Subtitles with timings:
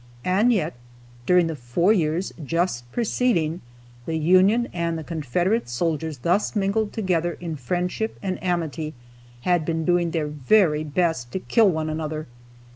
[0.25, 0.73] And yet,
[1.27, 3.61] during the four years just preceding,
[4.07, 8.95] the Union and the Confederate soldiers thus mingled together in friendship and amity
[9.41, 12.25] had been doing their very best to kill one another!